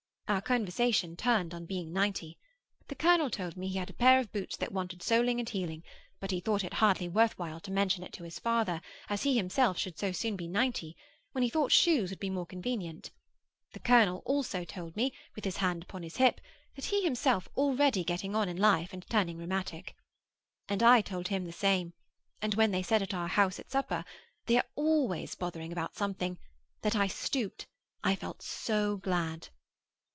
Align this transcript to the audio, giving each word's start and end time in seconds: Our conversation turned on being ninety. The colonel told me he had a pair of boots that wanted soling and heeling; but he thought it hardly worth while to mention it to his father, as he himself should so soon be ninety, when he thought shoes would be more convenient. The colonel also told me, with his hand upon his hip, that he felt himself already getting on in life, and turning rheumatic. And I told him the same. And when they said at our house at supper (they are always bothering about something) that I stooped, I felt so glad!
Our 0.27 0.39
conversation 0.41 1.17
turned 1.17 1.53
on 1.53 1.65
being 1.65 1.91
ninety. 1.91 2.37
The 2.87 2.95
colonel 2.95 3.29
told 3.29 3.57
me 3.57 3.67
he 3.67 3.77
had 3.77 3.89
a 3.89 3.93
pair 3.93 4.17
of 4.17 4.31
boots 4.31 4.55
that 4.55 4.71
wanted 4.71 5.03
soling 5.03 5.39
and 5.41 5.49
heeling; 5.49 5.83
but 6.21 6.31
he 6.31 6.39
thought 6.39 6.63
it 6.63 6.75
hardly 6.75 7.09
worth 7.09 7.37
while 7.37 7.59
to 7.59 7.69
mention 7.69 8.01
it 8.01 8.13
to 8.13 8.23
his 8.23 8.39
father, 8.39 8.79
as 9.09 9.23
he 9.23 9.35
himself 9.35 9.77
should 9.77 9.99
so 9.99 10.13
soon 10.13 10.37
be 10.37 10.47
ninety, 10.47 10.95
when 11.33 11.41
he 11.43 11.49
thought 11.49 11.73
shoes 11.73 12.11
would 12.11 12.19
be 12.21 12.29
more 12.29 12.45
convenient. 12.45 13.11
The 13.73 13.81
colonel 13.81 14.21
also 14.23 14.63
told 14.63 14.95
me, 14.95 15.11
with 15.35 15.43
his 15.43 15.57
hand 15.57 15.83
upon 15.83 16.01
his 16.01 16.15
hip, 16.15 16.39
that 16.77 16.85
he 16.85 16.99
felt 17.01 17.07
himself 17.07 17.49
already 17.57 18.05
getting 18.05 18.33
on 18.33 18.47
in 18.47 18.55
life, 18.55 18.93
and 18.93 19.05
turning 19.09 19.37
rheumatic. 19.37 19.97
And 20.69 20.81
I 20.81 21.01
told 21.01 21.27
him 21.27 21.43
the 21.43 21.51
same. 21.51 21.91
And 22.41 22.55
when 22.55 22.71
they 22.71 22.83
said 22.83 23.01
at 23.01 23.13
our 23.13 23.27
house 23.27 23.59
at 23.59 23.69
supper 23.69 24.05
(they 24.45 24.55
are 24.55 24.69
always 24.75 25.35
bothering 25.35 25.73
about 25.73 25.97
something) 25.97 26.37
that 26.83 26.95
I 26.95 27.07
stooped, 27.07 27.67
I 28.01 28.15
felt 28.15 28.41
so 28.41 28.95
glad! 28.95 29.49